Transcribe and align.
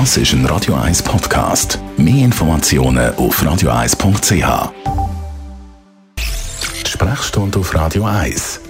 Das 0.00 0.16
ist 0.16 0.32
ein 0.32 0.44
Radio 0.46 0.74
1 0.74 1.04
Podcast. 1.04 1.78
Mehr 1.96 2.24
Informationen 2.24 3.14
auf 3.14 3.40
radio1.ch. 3.40 4.72
Sprechstunde 6.84 7.60
auf 7.60 7.72
Radio 7.72 8.04
1. 8.04 8.60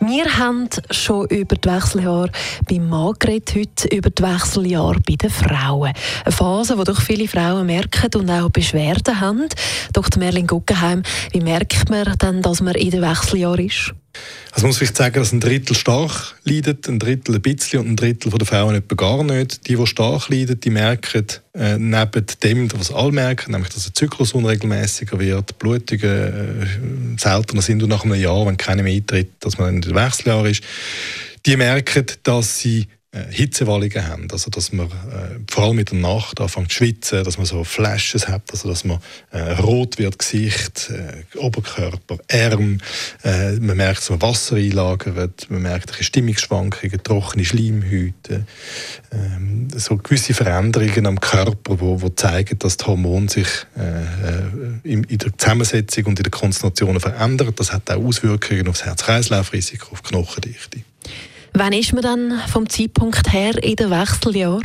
Wir 0.00 0.26
haben 0.36 0.68
schon 0.90 1.26
über 1.28 1.56
die 1.56 1.70
Wechseljahre 1.70 2.30
beim 2.68 2.86
Mann 2.90 3.14
geredet, 3.18 3.54
heute 3.56 3.96
über 3.96 4.10
die 4.10 4.22
Wechseljahre 4.22 5.00
bei 5.08 5.16
den 5.16 5.30
Frauen. 5.30 5.94
Eine 6.26 6.32
Phase, 6.32 6.76
die 6.76 6.84
doch 6.84 7.00
viele 7.00 7.26
Frauen 7.26 7.64
merken 7.64 8.20
und 8.20 8.30
auch 8.30 8.50
Beschwerden 8.50 9.20
haben. 9.20 9.48
Dr. 9.94 10.18
Merlin 10.18 10.48
Guggenheim, 10.48 11.02
wie 11.32 11.40
merkt 11.40 11.88
man 11.88 12.14
dann, 12.18 12.42
dass 12.42 12.60
man 12.60 12.74
in 12.74 12.90
den 12.90 13.00
Wechseljahren 13.00 13.64
ist? 13.64 13.94
Also 14.52 14.66
muss 14.66 14.82
ich 14.82 14.90
sagen, 14.90 15.14
dass 15.14 15.32
ein 15.32 15.40
Drittel 15.40 15.76
stark 15.76 16.34
leidet, 16.44 16.88
ein 16.88 16.98
Drittel 16.98 17.36
ein 17.36 17.42
bisschen 17.42 17.80
und 17.80 17.88
ein 17.88 17.96
Drittel 17.96 18.30
der 18.30 18.46
Frauen 18.46 18.74
etwa 18.74 18.94
gar 18.96 19.22
nicht. 19.22 19.68
Die, 19.68 19.76
die 19.76 19.86
stark 19.86 20.28
leiden, 20.28 20.58
die 20.58 20.70
merken 20.70 21.26
äh, 21.54 21.78
neben 21.78 22.26
dem, 22.42 22.68
was 22.72 22.92
alle 22.92 23.12
merken, 23.12 23.52
nämlich 23.52 23.72
dass 23.72 23.84
der 23.84 23.94
Zyklus 23.94 24.32
unregelmäßiger 24.32 25.18
wird, 25.20 25.56
Blutungen 25.58 26.02
äh, 26.02 27.18
seltener 27.18 27.62
sind 27.62 27.82
und 27.82 27.90
nach 27.90 28.04
einem 28.04 28.20
Jahr, 28.20 28.44
wenn 28.46 28.56
keiner 28.56 28.82
mehr 28.82 28.94
eintritt, 28.94 29.30
dass 29.40 29.56
man 29.56 29.76
in 29.76 29.82
der 29.82 29.94
Wechseljahr 29.94 30.46
ist, 30.46 30.64
die 31.46 31.56
merken, 31.56 32.06
dass 32.24 32.58
sie 32.58 32.88
Hitzewallungen 33.12 34.06
haben, 34.06 34.28
also 34.30 34.50
dass 34.50 34.72
man 34.72 34.86
äh, 34.86 35.40
vor 35.50 35.64
allem 35.64 35.80
in 35.80 35.84
der 35.84 35.98
Nacht 35.98 36.40
anfängt 36.40 36.70
zu 36.70 36.76
schwitzen, 36.76 37.24
dass 37.24 37.38
man 37.38 37.46
so 37.46 37.64
Flashes 37.64 38.28
hat, 38.28 38.42
also 38.52 38.68
dass 38.68 38.84
man 38.84 39.00
äh, 39.32 39.52
rot 39.54 39.98
wird, 39.98 40.20
Gesicht, 40.20 40.90
äh, 40.90 41.36
Oberkörper, 41.36 42.18
Arm, 42.30 42.78
äh, 43.24 43.54
man 43.54 43.76
merkt, 43.76 43.98
dass 44.02 44.10
man 44.10 44.22
Wasser 44.22 44.56
einlagert, 44.56 45.48
man 45.50 45.62
merkt 45.62 45.92
Stimmungsschwankungen, 45.92 47.02
trockene 47.02 47.44
Schleimhäute, 47.44 48.46
ähm, 49.10 49.66
so 49.74 49.96
gewisse 49.96 50.32
Veränderungen 50.32 51.06
am 51.06 51.18
Körper, 51.18 51.80
wo, 51.80 52.00
wo 52.00 52.10
zeigen, 52.10 52.60
dass 52.60 52.76
die 52.76 52.84
Hormone 52.84 53.28
sich 53.28 53.48
äh, 53.76 54.02
äh 54.02 54.40
in, 54.84 55.02
in, 55.04 55.18
der 55.18 55.36
Zusammensetzung 55.36 56.06
und 56.06 56.20
in 56.20 56.22
der 56.22 56.30
Konzentration 56.30 56.98
verändern. 57.00 57.52
Das 57.56 57.72
hat 57.72 57.90
auch 57.90 58.02
Auswirkungen 58.02 58.68
auf 58.68 58.78
das 58.78 58.86
Herz-Kreislauf-Risiko, 58.86 59.92
auf 59.92 60.02
Knochendichte. 60.04 60.82
Wann 61.52 61.72
ist 61.72 61.92
man 61.92 62.02
dann 62.02 62.40
vom 62.48 62.68
Zeitpunkt 62.68 63.32
her 63.32 63.62
in 63.62 63.76
den 63.76 63.90
Wechseljahr? 63.90 64.60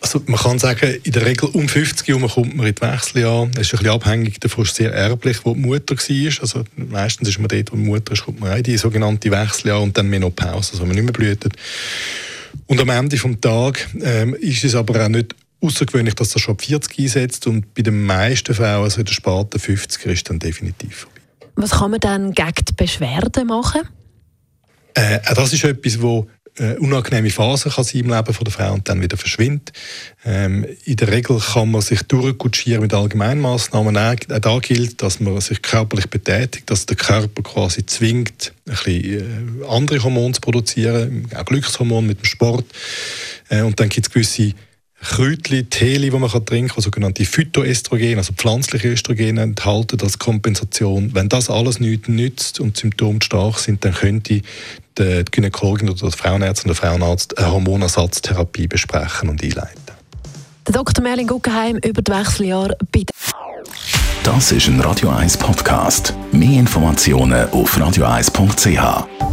Also 0.00 0.22
man 0.26 0.38
kann 0.38 0.58
sagen, 0.58 0.96
in 1.02 1.12
der 1.12 1.26
Regel 1.26 1.48
um 1.52 1.68
50 1.68 2.06
Jahre 2.08 2.28
kommt 2.28 2.56
man 2.56 2.66
in 2.66 2.74
die 2.74 2.80
Wechseljahr. 2.80 3.48
Es 3.54 3.60
ist 3.60 3.74
ein 3.74 3.78
bisschen 3.78 3.94
abhängig 3.94 4.40
davon, 4.40 4.64
ist 4.64 4.76
sehr 4.76 4.92
erblich, 4.92 5.44
wo 5.44 5.54
die 5.54 5.60
Mutter 5.60 5.96
war. 5.96 6.42
Also 6.42 6.64
meistens 6.76 7.28
ist 7.28 7.38
man 7.38 7.48
dort, 7.48 7.72
wo 7.72 7.76
die 7.76 7.82
Mutter 7.82 8.12
ist, 8.12 8.24
kommt 8.24 8.40
man 8.40 8.56
in 8.56 8.62
die 8.62 8.76
sogenannte 8.76 9.30
Wechseljahr 9.30 9.82
und 9.82 9.96
dann 9.96 10.08
Menopause, 10.08 10.72
also 10.72 10.80
wenn 10.80 10.88
man 10.88 10.96
nicht 10.96 11.04
mehr 11.04 11.12
blüht. 11.12 11.44
Und 12.66 12.80
am 12.80 12.88
Ende 12.88 13.16
des 13.16 13.40
Tages 13.40 13.86
ähm, 14.00 14.34
ist 14.34 14.64
es 14.64 14.74
aber 14.74 15.04
auch 15.04 15.08
nicht 15.08 15.34
außergewöhnlich, 15.60 16.14
dass 16.14 16.30
das 16.30 16.42
schon 16.42 16.54
ab 16.54 16.62
40 16.62 16.98
einsetzt 16.98 17.46
und 17.46 17.74
bei 17.74 17.82
den 17.82 18.06
meisten 18.06 18.54
Frauen, 18.54 18.84
also 18.84 19.00
in 19.00 19.06
der 19.06 19.12
späten 19.12 19.58
50er, 19.58 20.10
ist 20.10 20.30
dann 20.30 20.38
definitiv 20.38 20.96
vorbei. 20.96 21.20
Was 21.56 21.70
kann 21.70 21.90
man 21.90 22.00
dann 22.00 22.32
gegen 22.32 22.64
die 22.68 22.72
Beschwerden 22.72 23.48
machen? 23.48 23.82
Äh, 24.98 25.20
das 25.34 25.52
ist 25.52 25.62
etwas, 25.62 26.02
wo 26.02 26.26
äh, 26.56 26.74
unangenehme 26.78 27.30
Phase 27.30 27.70
kann 27.70 27.84
sein 27.84 28.00
im 28.00 28.10
Leben 28.10 28.34
von 28.34 28.44
der 28.44 28.52
Frau 28.52 28.72
und 28.72 28.88
dann 28.88 29.00
wieder 29.00 29.16
verschwindet. 29.16 29.72
Ähm, 30.24 30.66
in 30.84 30.96
der 30.96 31.08
Regel 31.08 31.38
kann 31.38 31.70
man 31.70 31.82
sich 31.82 32.02
durchkutschieren 32.02 32.82
mit 32.82 32.92
Allgemeinmaßnahmen. 32.92 33.96
Auch 33.96 34.14
da 34.40 34.58
gilt, 34.58 35.00
dass 35.00 35.20
man 35.20 35.40
sich 35.40 35.62
körperlich 35.62 36.08
betätigt, 36.08 36.68
dass 36.68 36.86
der 36.86 36.96
Körper 36.96 37.42
quasi 37.42 37.86
zwingt, 37.86 38.52
ein 38.66 38.72
bisschen 38.72 39.62
äh, 39.62 39.66
andere 39.68 40.02
Hormone 40.02 40.34
zu 40.34 40.40
produzieren, 40.40 41.28
auch 41.32 41.44
Glückshormone 41.44 42.08
mit 42.08 42.18
dem 42.18 42.24
Sport. 42.24 42.64
Äh, 43.50 43.62
und 43.62 43.78
dann 43.78 43.88
gibt 43.88 44.08
es 44.08 44.12
gewisse 44.12 44.52
Kräutchen, 45.00 45.70
Teeli, 45.70 46.10
die 46.10 46.16
man 46.16 46.28
trinken 46.28 46.68
kann, 46.68 46.76
die 46.76 46.82
sogenannte 46.82 47.24
Phytoestrogene, 47.24 48.18
also 48.18 48.32
pflanzliche 48.32 48.88
Östrogene 48.88 49.42
enthalten 49.42 50.00
als 50.00 50.18
Kompensation. 50.18 51.14
Wenn 51.14 51.28
das 51.28 51.50
alles 51.50 51.78
nichts 51.80 52.08
nützt 52.08 52.60
und 52.60 52.76
Symptome 52.76 53.20
stark 53.22 53.58
sind, 53.58 53.84
dann 53.84 53.94
könnte 53.94 54.42
die 54.96 55.24
Gynäkologin 55.30 55.88
oder 55.88 56.00
der 56.00 56.10
Frauenarzt 56.10 56.64
und 56.64 56.68
der 56.68 56.76
Frauenarzt 56.76 57.38
eine 57.38 57.52
Hormonersatztherapie 57.52 58.66
besprechen 58.66 59.28
und 59.28 59.42
einleiten. 59.42 59.82
Der 60.66 60.74
Dr. 60.74 61.02
Merlin 61.02 61.28
Guggenheim 61.28 61.76
über 61.76 62.02
die 62.02 62.12
Wechseljahre 62.12 62.76
bei 62.92 63.04
Das 64.24 64.52
ist 64.52 64.66
ein 64.66 64.80
Radio 64.80 65.10
1 65.10 65.36
Podcast. 65.36 66.12
Mehr 66.32 66.58
Informationen 66.58 67.48
auf 67.50 67.78
radio1.ch. 67.78 69.27